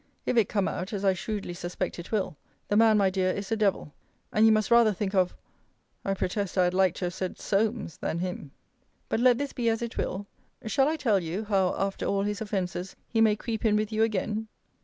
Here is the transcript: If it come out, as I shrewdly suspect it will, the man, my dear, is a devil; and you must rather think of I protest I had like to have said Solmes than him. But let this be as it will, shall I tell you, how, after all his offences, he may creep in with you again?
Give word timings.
If 0.25 0.35
it 0.35 0.49
come 0.49 0.67
out, 0.67 0.93
as 0.93 1.05
I 1.05 1.13
shrewdly 1.13 1.53
suspect 1.53 1.99
it 1.99 2.11
will, 2.11 2.35
the 2.69 2.75
man, 2.75 2.97
my 2.97 3.11
dear, 3.11 3.29
is 3.29 3.51
a 3.51 3.55
devil; 3.55 3.93
and 4.33 4.47
you 4.47 4.51
must 4.51 4.71
rather 4.71 4.93
think 4.93 5.13
of 5.13 5.35
I 6.03 6.15
protest 6.15 6.57
I 6.57 6.63
had 6.63 6.73
like 6.73 6.95
to 6.95 7.05
have 7.05 7.13
said 7.13 7.37
Solmes 7.37 7.97
than 7.97 8.17
him. 8.17 8.49
But 9.09 9.19
let 9.19 9.37
this 9.37 9.53
be 9.53 9.69
as 9.69 9.83
it 9.83 9.97
will, 9.97 10.25
shall 10.65 10.87
I 10.87 10.95
tell 10.95 11.19
you, 11.21 11.43
how, 11.45 11.75
after 11.77 12.07
all 12.07 12.23
his 12.23 12.41
offences, 12.41 12.95
he 13.09 13.21
may 13.21 13.35
creep 13.35 13.63
in 13.63 13.75
with 13.75 13.91
you 13.91 14.01
again? 14.01 14.47